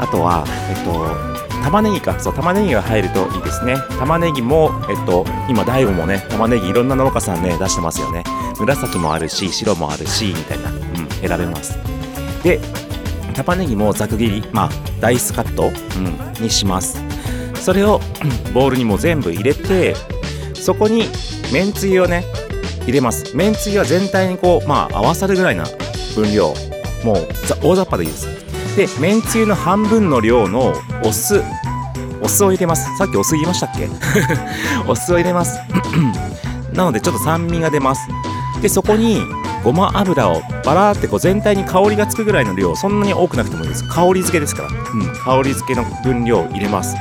[0.00, 1.34] あとはえっと
[1.64, 2.18] 玉ねぎか。
[2.20, 3.76] そう玉ねぎが入るといいですね。
[3.98, 8.22] 玉ねぎもえっと今大悟もね玉ねぎいろんな農家さんね出してますよね。
[8.60, 11.76] 紫もあるし白もあるしみたいなうん選べます。
[12.44, 12.60] で
[13.34, 14.68] 玉ねぎもざく切りまあ
[15.00, 17.02] ダイスカット、うん、にします。
[17.54, 18.00] それを
[18.52, 19.96] ボウルにも全部入れて
[20.64, 21.04] そこに
[21.52, 22.24] めんつゆをね
[22.84, 23.36] 入れます。
[23.36, 25.64] めんつゆは全体にこうまあ合わさるぐらいな
[26.14, 26.54] 分量。
[27.04, 28.26] もうざ大雑把でいいです。
[28.76, 30.72] でめんつゆの半分の量の
[31.04, 31.42] お酢。
[32.22, 32.96] お酢を入れます。
[32.96, 33.88] さっきお酢言いましたっけ？
[34.88, 35.58] お酢を入れます。
[36.72, 38.08] なのでちょっと酸味が出ます。
[38.62, 39.20] でそこに
[39.62, 42.74] ごま油をバラーってこう全体に香りがつくぐらいの量。
[42.74, 43.84] そんなに多くなくてもいいです。
[43.86, 46.96] 香り付けですから、うん、香り付けの分量を入れます。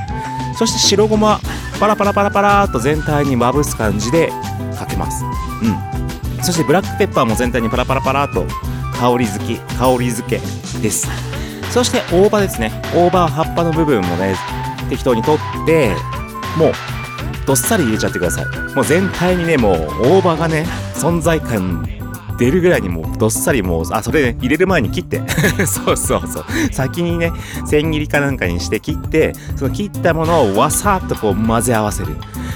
[0.57, 1.39] そして白ごま
[1.83, 4.31] パラパラパラパラと全体にまぶす感じで
[4.79, 5.25] かけます。
[5.61, 6.41] うん。
[6.41, 8.45] そしてブラックペッパーも全体にパラパラパラと
[8.97, 10.37] 香り付き香り付け
[10.79, 11.09] です。
[11.71, 12.71] そして大葉ですね。
[12.95, 14.33] 大葉葉っぱの部分もね
[14.89, 15.93] 適当に取って
[16.57, 16.71] もう
[17.45, 18.45] どっさり入れちゃってください。
[18.75, 21.85] もう全体にねもう大葉がね存在感
[22.37, 25.21] 出るぐらいにもうどっさりもうあそれね入れる前に切って。
[25.65, 26.45] そうそうそう。
[26.71, 27.31] 先にね
[27.65, 32.15] 千切りかなんかにして切ってその切ったものをわさっとこう混ぜ合わせる。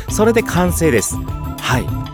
[0.10, 1.16] それで完成です。
[1.60, 2.08] はい。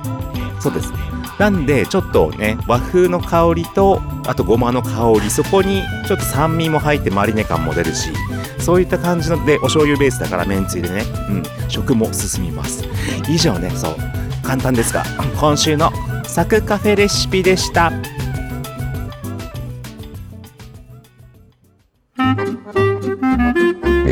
[0.59, 0.93] そうです
[1.39, 8.11] なんでちょっとね和風の香りとあとごまの香りそこにちょっと酸味も入ってマリネ感も出るし
[8.59, 12.85] そういった感じのでお醤油ベースだからめんつゆでね、うん、食も進みます。
[13.27, 13.95] 以上ねそう。
[14.41, 15.03] 簡単ですが
[15.37, 15.91] 今週の
[16.25, 17.91] サクカフェレシピでした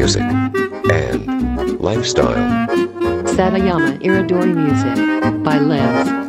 [0.01, 0.23] music,
[0.91, 2.67] and lifestyle.
[3.35, 4.97] Satayama Iridori Music
[5.43, 6.20] by Limbs.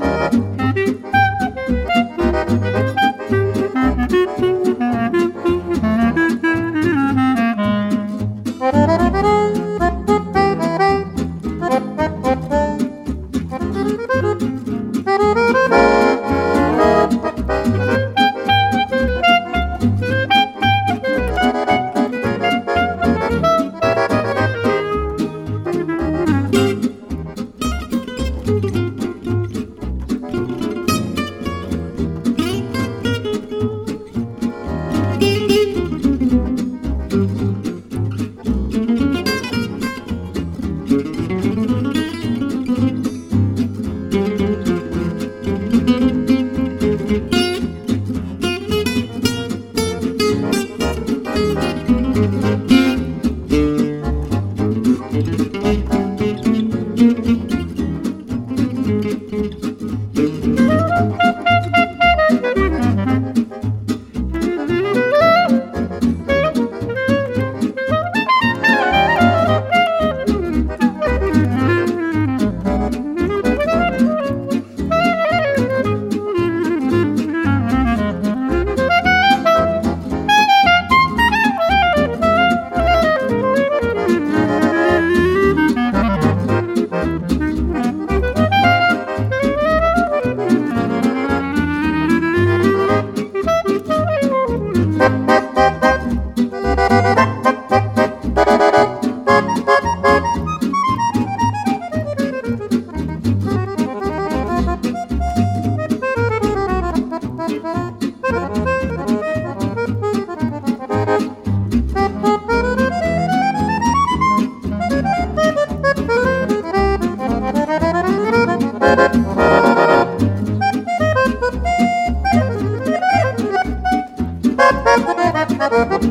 [125.73, 126.03] Thank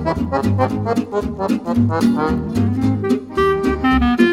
[4.20, 4.31] you.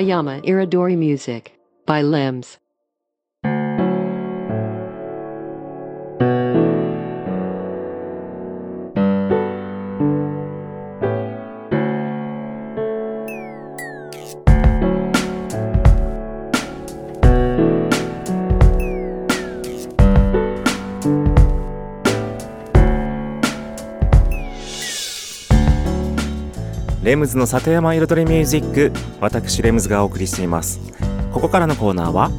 [0.00, 1.52] Satayama Iridori Music
[1.84, 2.59] by Limbs.
[27.20, 30.80] ムズの里山彩りミュージック私レムズがお送りしています。
[31.32, 32.30] ここからのコーナーは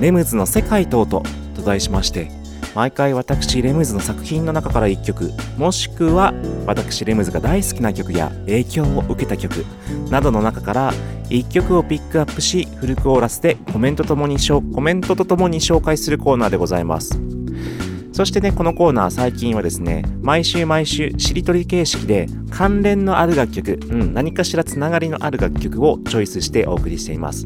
[0.00, 1.22] レムズの世界と音
[1.56, 2.30] と題しまして
[2.74, 6.32] 毎回私レムズの作品の中から1曲もしくは
[6.64, 9.64] 私レムズが大好きな曲や影響を受けた曲
[10.10, 10.92] などの中から
[11.28, 17.20] 1曲をピックアップしフルコーラスでコメントともにコメントとともに紹介するコーナーでございます。
[18.18, 27.44] そしてね、このコーナー最近はですね、毎週毎週しりとり形式で関連のある楽曲、うん、何かしらつながりのある楽曲をチョイスしてお送りしています。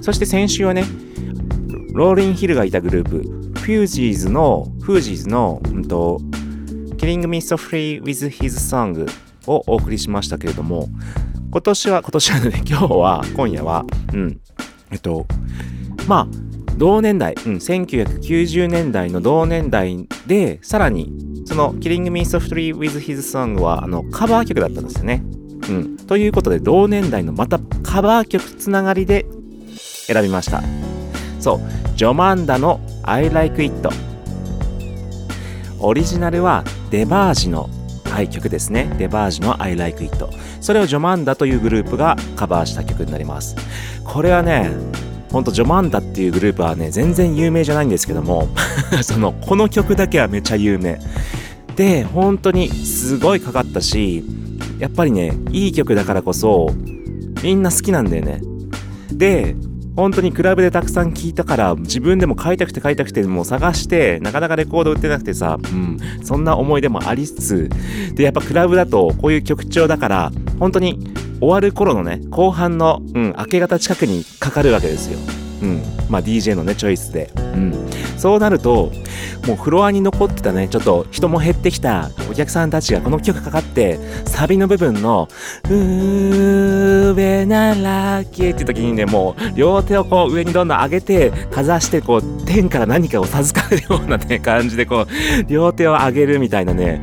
[0.00, 0.84] そして先週はね、
[1.92, 6.18] ローリン・ヒルがいたグループ、フュージーズの、フージーズの、うんと、
[6.96, 9.06] Killing Me Softly with His Song
[9.46, 10.88] をお送りしましたけれども、
[11.50, 14.40] 今年は、今年はね、今日は、今夜は、うん、
[14.90, 15.26] えっと、
[16.08, 16.45] まあ、
[16.76, 21.12] 同年代、うん、1990年代の同年代で、さらに、
[21.46, 25.22] その Killing Me Softly with His Song は、あの、カバー曲だったんですよね。
[25.68, 25.96] うん。
[25.96, 29.26] ということで、同年代のまたカバー曲つながりで
[29.76, 30.62] 選びました。
[31.40, 31.60] そう、
[31.96, 33.88] ジョマンダの I Like It。
[35.78, 37.68] オリジナルはデバージの
[38.10, 38.90] はい、曲ですね。
[38.98, 40.26] デバージの I Like It。
[40.62, 43.56] それをジョマンダというグループがカバーした曲になります。
[44.04, 44.70] これはね、
[45.30, 48.48] ほんとジョマンダっていうグループはね、全然有名じゃないんですけども、
[49.02, 50.98] その、この曲だけはめちゃ有名。
[51.76, 54.24] で、本当にすごいかかったし、
[54.78, 56.70] やっぱりね、いい曲だからこそ、
[57.42, 58.40] みんな好きなんだよね。
[59.12, 59.56] で、
[59.96, 67.70] 本当にクラブでたくさん聴いたから、自分でも買いたくて買いたくて、もう探して、なかなかレコード売ってなくてさ、うん、そんな思い出もありつつ、
[68.14, 70.98] で、やっぱクラブだとこういう曲調だから、本当に
[71.40, 75.18] 終わる頃のね、後半の、うん、明け方近くにかかるわけですよ。
[75.62, 75.82] うん。
[76.08, 77.30] まあ DJ のね、チョイスで。
[77.36, 77.90] うん。
[78.16, 78.92] そうなると、
[79.46, 85.28] もうフロアに残ってたね、ちょっと人も減ってきたお客さんたちがこの曲かかって、サビの部分の、
[85.64, 97.02] うーべならけって時にね、もう両手をこう上にどんどん上げて、かざしてこう天から何かを授かるようなね、感じでこう、両手を上げるみたいなね、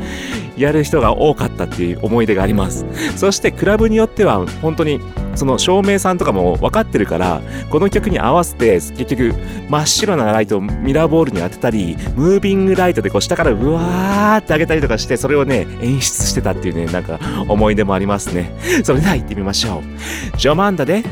[0.57, 2.85] やる人が多かったっていう思い出があります。
[3.15, 4.99] そしてクラブによっては本当に
[5.35, 9.33] その照明さんとかも分かってるから、この曲に合わせて結局
[9.69, 18.51] 真っ白なライトをミラーボールに当てたり、ムービングライトでこう下からうわーって上げたりとかして、それをね、演出してたっていうね、なんか思い出もありますね。
[18.83, 20.37] それでは行ってみましょう。
[20.37, 21.03] ジョマンダで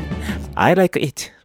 [0.54, 1.32] I like it.「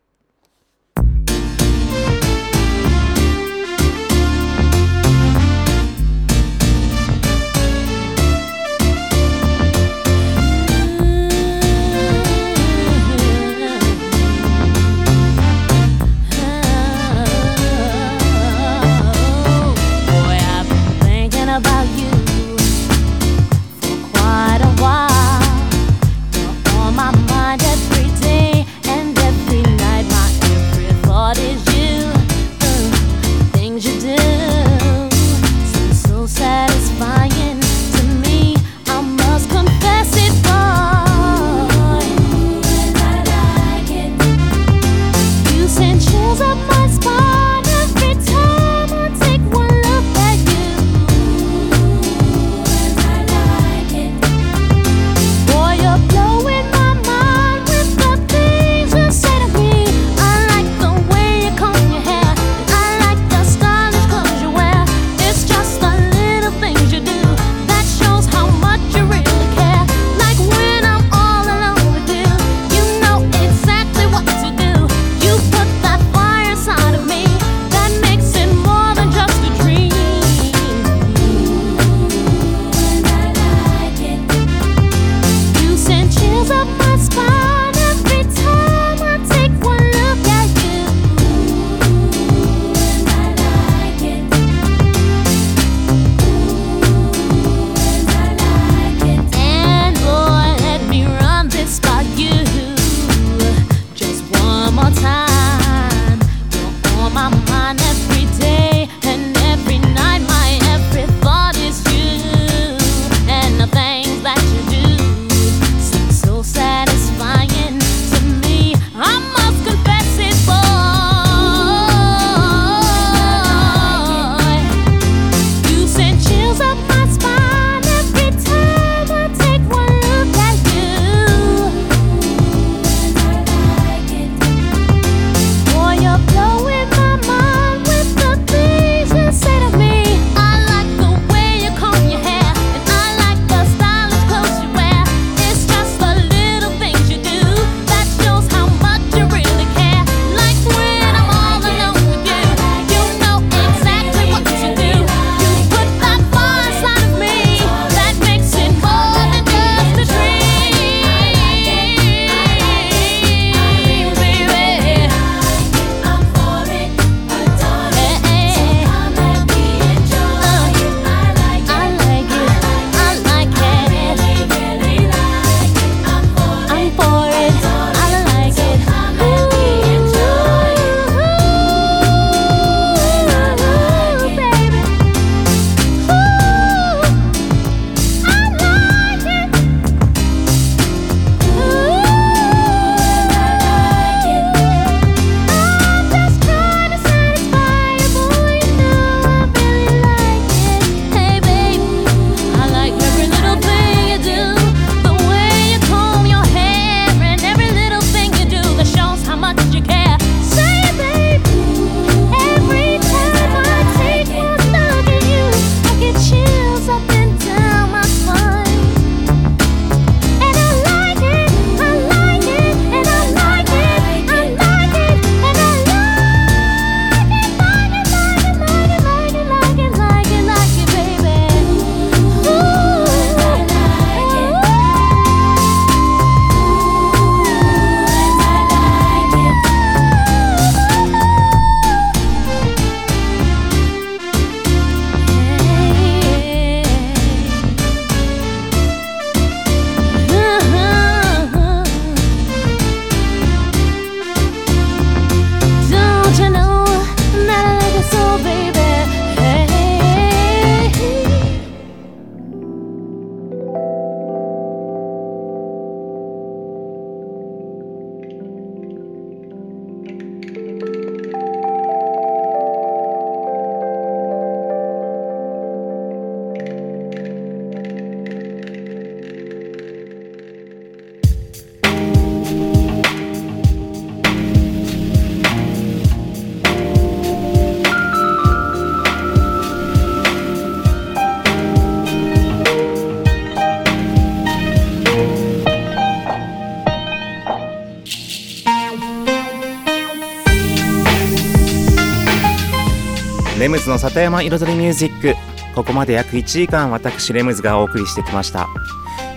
[303.67, 305.35] レムズの里山彩りミュージック。
[305.75, 308.65] ここまで約1時間私レムズがお送りしてきました。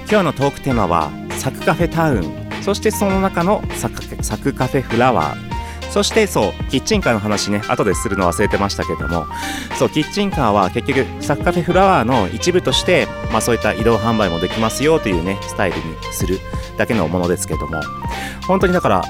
[0.09, 1.11] 今日のトークテーマは
[1.41, 2.62] サクカフェタウン。
[2.62, 5.91] そしてその中のサクカフェフラワー。
[5.91, 7.61] そしてそうキッチンカーの話ね。
[7.66, 9.26] 後でするの忘れてましたけども。
[9.76, 16.39] そうキッチンカーは結局サクカフェフラワーの一部として、まあ、そういった移動販売もできますよというねスタイルにする
[16.78, 17.83] だけのものですけども。
[18.47, 19.03] 本当にだから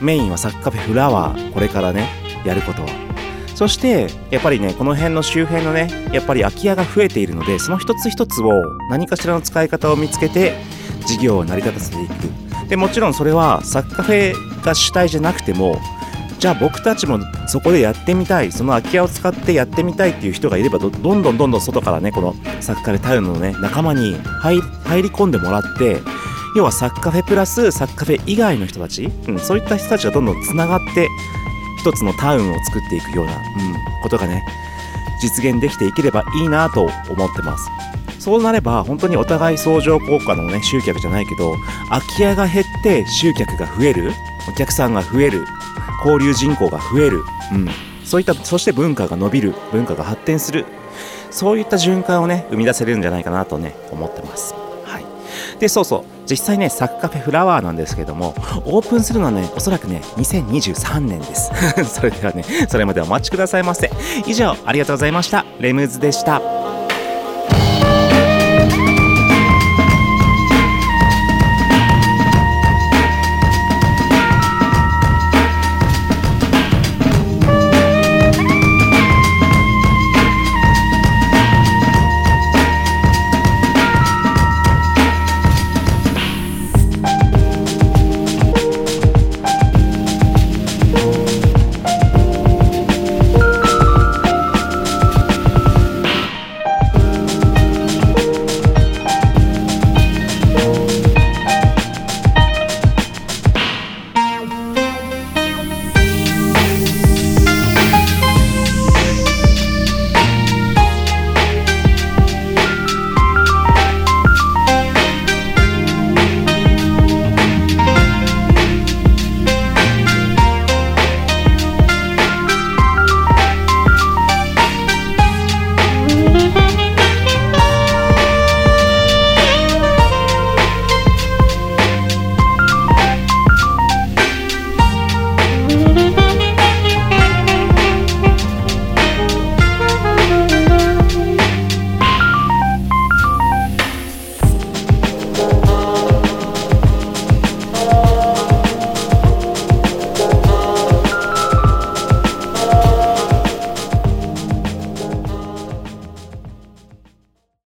[0.00, 2.08] メインはサクカフェフラワーこれからね
[2.46, 3.05] やることは。
[3.56, 10.54] そしてやっぱりねこの辺の周辺のねやっぱり空き家が増えているのでその一つ一つを何かしらの使い方を見つけて
[11.06, 12.68] 事業を成り立たせていく。
[12.68, 15.80] でもちろんそれはサッカフェが主体じゃなくても
[16.38, 26.02] じゃあ僕たちもそこでやってみたいその空き家を使ってやってみたいっていう人がいればどんどんどんどん外からねこのサッカフェタウンのね仲間に入入り込んでもらって
[26.56, 31.08] 要はサッカフェプラスサッカフェ以外の人たち、うん、そういった人たちがどんどんつながって
[31.76, 33.42] 一つのタウンを作っていくような、うん、
[34.02, 34.44] ことがね
[35.20, 37.70] 実現できていければいいなと思ってます。
[38.18, 41.54] そうなれば本当にお互い相乗効果のね集客じゃないけど
[41.88, 44.10] 空き家が減って集客が増える
[44.48, 45.46] お客さんが増える
[46.04, 47.22] 交流人口が増える、
[47.52, 47.68] うん、
[48.04, 50.66] そういったそして文化が伸びる文化が発展する
[51.30, 54.54] そういった循環をね生み出せるんじゃないかなとね思ってます。
[54.84, 55.04] はい。
[55.58, 56.04] でそうそう。
[56.28, 58.34] 実際ねサッカフェフラワーなんですけども
[58.64, 61.50] オープンするのはねおそらくね2023年です。
[61.86, 63.90] それではねそれまでお待ちくださいませ。
[64.26, 65.44] 以上ありがとうございました。
[65.60, 66.55] レムズでした。